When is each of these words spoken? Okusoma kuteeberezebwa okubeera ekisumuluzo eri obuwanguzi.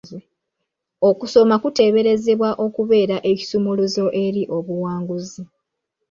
Okusoma 1.09 1.55
kuteeberezebwa 1.63 2.49
okubeera 2.65 3.15
ekisumuluzo 3.31 4.05
eri 4.23 4.41
obuwanguzi. 4.57 5.41